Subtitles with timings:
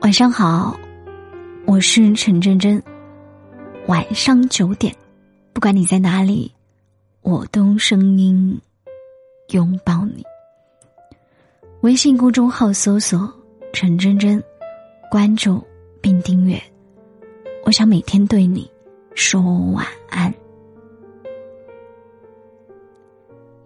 [0.00, 0.78] 晚上好，
[1.64, 2.82] 我是陈真真。
[3.86, 4.94] 晚上九点，
[5.52, 6.52] 不管你在哪里，
[7.22, 8.60] 我都用声音
[9.50, 10.24] 拥抱你。
[11.80, 13.32] 微信公众号搜索
[13.72, 14.42] “陈真真”，
[15.10, 15.64] 关注
[16.00, 16.60] 并订阅。
[17.64, 18.70] 我想每天对你
[19.14, 19.40] 说
[19.72, 20.32] 晚安。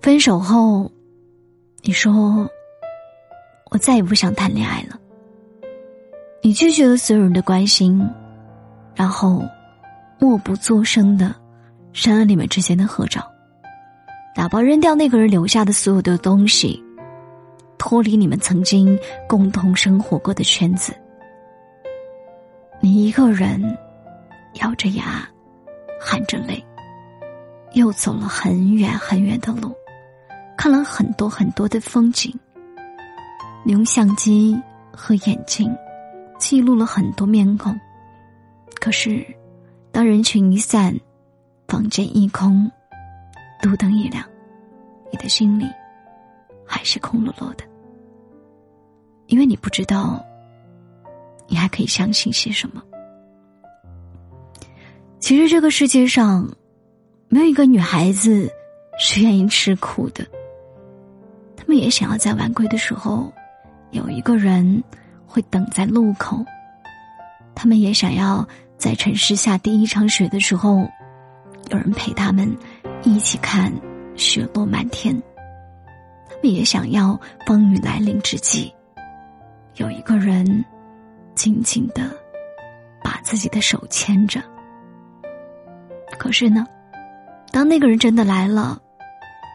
[0.00, 0.90] 分手后，
[1.86, 2.48] 你说
[3.70, 4.98] 我再也不想谈恋爱了。
[6.40, 8.02] 你拒绝了所有人的关心，
[8.94, 9.42] 然后
[10.18, 11.34] 默不作声的
[11.92, 13.30] 删了你们之间的合照，
[14.34, 16.82] 打包扔掉那个人留下的所有的东西，
[17.76, 18.98] 脱离你们曾经
[19.28, 20.94] 共同生活过的圈子。
[22.80, 23.76] 你一个人
[24.62, 25.28] 咬着牙，
[26.00, 26.64] 含着泪，
[27.74, 29.70] 又走了很远很远的路，
[30.64, 32.34] 看了很多很多的风景。
[33.64, 34.58] 你用相机
[34.90, 35.70] 和眼镜。
[36.38, 37.78] 记录了很多面孔，
[38.80, 39.22] 可是，
[39.92, 40.98] 当人群一散，
[41.68, 42.70] 房间一空，
[43.62, 44.24] 路灯一亮，
[45.12, 45.66] 你的心里
[46.66, 47.64] 还是空落落的，
[49.26, 50.24] 因为你不知道，
[51.46, 52.82] 你还可以相信些什么。
[55.20, 56.50] 其实这个世界上，
[57.28, 58.50] 没有一个女孩子
[58.98, 60.26] 是愿意吃苦的，
[61.76, 63.32] 也想要在晚归的时候，
[63.90, 64.82] 有一个人。
[65.26, 66.44] 会等在路口，
[67.56, 68.46] 他们也想要
[68.78, 70.88] 在城市下第一场雪的时候，
[71.70, 72.56] 有人陪他们
[73.02, 73.72] 一起看
[74.14, 75.20] 雪落满天。
[76.28, 78.72] 他们也想要风雨来临之际，
[79.74, 80.64] 有一个人
[81.34, 82.08] 紧紧的
[83.02, 84.40] 把自己的手牵着。
[86.16, 86.64] 可是呢，
[87.50, 88.80] 当那个人真的来了，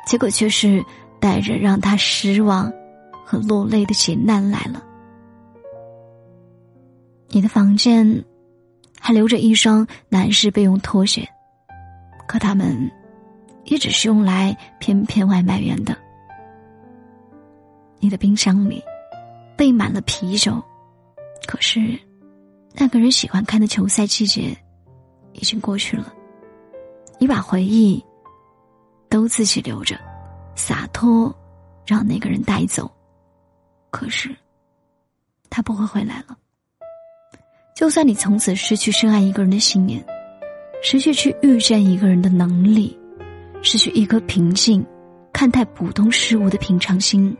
[0.06, 0.84] 结果却是
[1.20, 2.72] 带着让他失望
[3.26, 4.84] 和落泪的劫难来了。
[7.28, 8.26] 你的房间
[9.00, 11.28] 还留着一双男士备用拖鞋，
[12.28, 12.90] 可他们
[13.66, 15.96] 也只是用来骗骗外卖员的。
[18.00, 18.82] 你的冰箱里
[19.56, 20.60] 备满了啤酒，
[21.46, 22.00] 可是
[22.74, 24.58] 那个人喜欢看的球赛季节
[25.34, 26.14] 已经过去了。
[27.20, 28.02] 你把回忆
[29.10, 30.00] 都自己留着，
[30.60, 31.34] 洒脱
[31.88, 32.92] 让那个人带走，
[33.90, 34.36] 可是
[35.50, 36.38] 他不会回来了。
[37.74, 40.06] 就算你从此失去深爱一个人的信念，
[40.84, 43.00] 失去去遇见一个人的能力，
[43.64, 44.86] 失去一颗平静
[45.32, 47.36] 看待普通事物的平常心，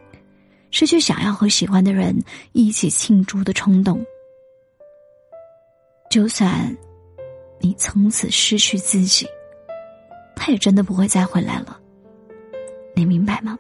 [0.72, 2.18] 失去想要和喜欢的人
[2.54, 4.02] 一起庆祝的冲动，
[6.10, 6.74] 就算
[7.60, 9.28] 你从此失去自己，
[10.38, 11.78] 他也真的不会再回来了。
[13.00, 13.58] 你明白吗？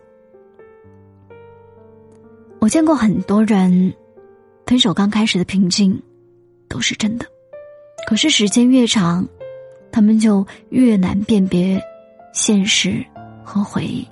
[2.60, 3.94] 我见过很多人，
[4.66, 6.00] 分手刚开始的平静。
[6.72, 7.26] 都是真的，
[8.08, 9.28] 可是时间越长，
[9.92, 11.82] 他们就越难辨别
[12.32, 13.04] 现实
[13.44, 14.08] 和回忆，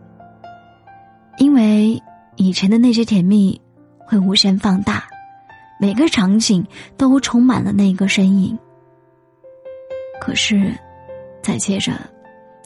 [1.37, 2.01] 因为
[2.35, 3.61] 以前的那些甜蜜
[3.99, 5.07] 会无限放大，
[5.79, 6.65] 每个场景
[6.97, 8.57] 都充满了那个身影。
[10.19, 10.73] 可是，
[11.43, 11.93] 再接着，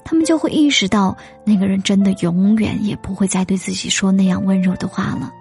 [0.03, 5.31] 他们就会意识到，那个人真的永远也不会再对自己说那样温柔的话了。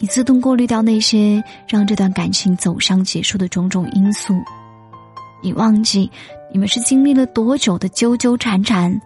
[0.00, 4.34] 你自动过滤掉那些让这段感情走向结束的种种因素，
[5.42, 6.10] 你忘记
[6.50, 8.98] 你们是经历了多久的纠纠缠缠，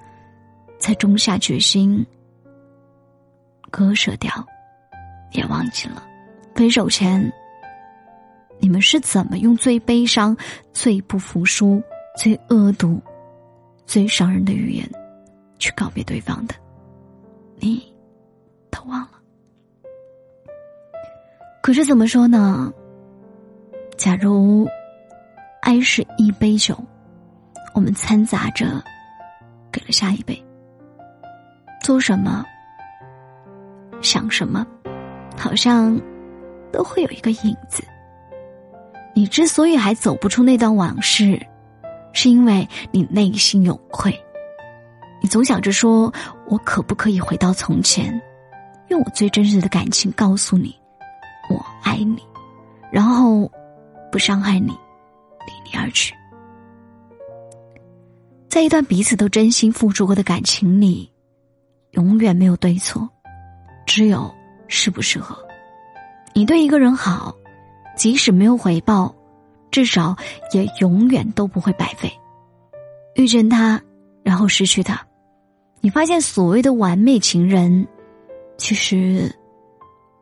[0.79, 2.07] 才终下决心
[3.71, 4.31] 割舍掉，
[5.33, 6.05] 也忘记了
[6.55, 7.33] 分手前
[8.61, 10.37] 你们是怎么用最悲伤、
[10.73, 11.83] 最不服输、
[12.17, 13.03] 最恶毒、
[13.87, 14.89] 最伤人的语言
[15.59, 16.55] 去告别对方的，
[17.57, 17.83] 你
[18.71, 19.11] 都忘了。
[21.63, 22.73] 可是怎么说呢？
[23.97, 24.69] 假如
[25.63, 26.77] 爱是一杯酒，
[27.75, 28.83] 我们掺杂着
[29.71, 30.45] 给了下一杯，
[31.81, 32.45] 做什么、
[34.03, 34.67] 想什么，
[35.37, 35.99] 好像
[36.73, 37.83] 都会有一个影子。
[39.15, 41.41] 你之所以还走不出那段往事，
[42.15, 44.19] 是因为你内心有愧。
[45.21, 46.13] 你总想着说
[46.49, 48.21] ：“我可不可以回到从前，
[48.89, 50.75] 用我最真实的感情告诉你。”
[51.51, 52.23] 我爱你，
[52.91, 53.51] 然后
[54.11, 56.15] 不伤害你，离你而去。
[58.49, 61.13] 在一段彼此都真心付出过的感情里，
[61.91, 63.07] 永远没有对错，
[63.85, 64.35] 只有
[64.69, 65.37] 适不适合。
[66.33, 67.35] 你对一个人好，
[67.95, 69.15] 即使没有回报，
[69.75, 70.17] 至少
[70.53, 72.09] 也永远都不会白费。
[73.17, 73.83] 遇见他，
[74.23, 75.05] 然后失去他，
[75.81, 77.85] 你发现所谓的完美情人，
[78.57, 79.35] 其实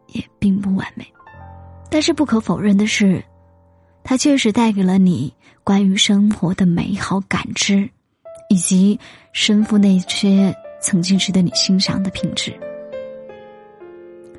[0.06, 1.06] 也并不完美。
[1.90, 3.22] 但是不可否认的是，
[4.02, 5.30] 它确实带给了你
[5.62, 7.86] 关于生活的美好感知，
[8.48, 8.98] 以及
[9.34, 12.58] 身负那些曾经值得你欣赏的品质。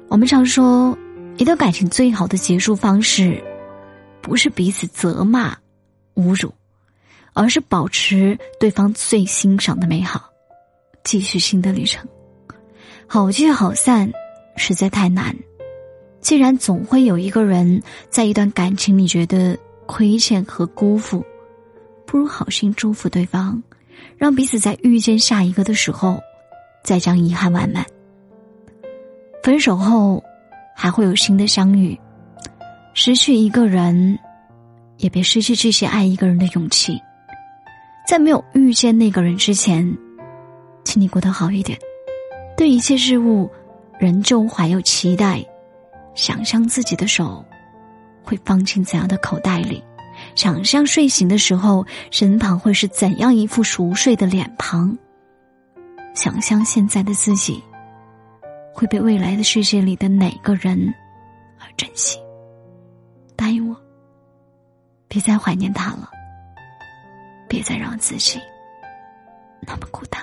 [0.08, 0.98] 我们常说，
[1.38, 3.44] 一段感情最好的结束方式，
[4.24, 5.54] 不是彼此责骂、
[6.16, 6.52] 侮辱，
[7.34, 10.32] 而是保持对方最欣赏的美好，
[11.04, 12.08] 继续新的旅程。
[13.06, 14.10] 好聚好散，
[14.56, 15.36] 实在太难。
[16.22, 21.24] 既然总会有一个人在一段感情里觉得亏欠和辜负，
[22.06, 23.62] 不如好心祝福对方，
[24.18, 26.18] 让彼此在遇见下一个的时候，
[26.82, 27.86] 再将遗憾完满。
[29.44, 30.24] 分手后，
[30.74, 32.00] 还会有新的相遇。
[32.94, 34.18] 失去一个人，
[34.98, 37.02] 也别失去继续爱一个人的勇气。
[38.08, 39.98] 在没有遇见那个人之前，
[40.84, 41.78] 请你过得好一点，
[42.56, 43.50] 对一切事物
[44.00, 45.44] 仍旧怀有期待。
[46.14, 47.44] 想象自己的手
[48.24, 49.84] 会放进怎样的口袋里，
[50.36, 54.96] 想象睡醒的时候身旁会是怎样一副熟睡的脸庞，
[56.14, 57.64] 想象现在的自己
[58.72, 60.94] 会被未来的世界里的哪个人
[61.60, 62.20] 而珍惜。
[63.36, 63.76] 答应我，
[65.08, 66.10] 别再怀念他了，
[67.48, 68.40] 别再让自己
[69.62, 70.22] 那么孤单。